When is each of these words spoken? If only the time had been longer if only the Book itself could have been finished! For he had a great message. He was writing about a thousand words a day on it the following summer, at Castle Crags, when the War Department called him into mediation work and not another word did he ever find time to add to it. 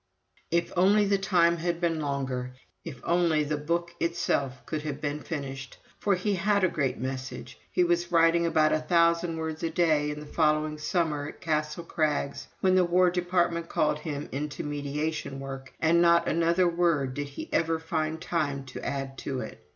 If 0.49 0.73
only 0.75 1.05
the 1.05 1.19
time 1.19 1.57
had 1.57 1.79
been 1.79 1.99
longer 2.01 2.55
if 2.83 2.99
only 3.03 3.43
the 3.43 3.55
Book 3.55 3.91
itself 3.99 4.65
could 4.65 4.81
have 4.81 4.99
been 4.99 5.19
finished! 5.19 5.77
For 5.99 6.15
he 6.15 6.33
had 6.33 6.63
a 6.63 6.67
great 6.69 6.97
message. 6.97 7.59
He 7.71 7.83
was 7.83 8.11
writing 8.11 8.47
about 8.47 8.73
a 8.73 8.79
thousand 8.79 9.37
words 9.37 9.61
a 9.61 9.69
day 9.69 10.05
on 10.05 10.17
it 10.17 10.19
the 10.21 10.25
following 10.25 10.79
summer, 10.79 11.27
at 11.27 11.39
Castle 11.39 11.83
Crags, 11.83 12.47
when 12.61 12.73
the 12.73 12.83
War 12.85 13.11
Department 13.11 13.69
called 13.69 13.99
him 13.99 14.27
into 14.31 14.63
mediation 14.63 15.39
work 15.39 15.71
and 15.79 16.01
not 16.01 16.27
another 16.27 16.67
word 16.67 17.13
did 17.13 17.27
he 17.27 17.47
ever 17.53 17.77
find 17.77 18.19
time 18.19 18.63
to 18.65 18.83
add 18.83 19.19
to 19.19 19.41
it. 19.41 19.63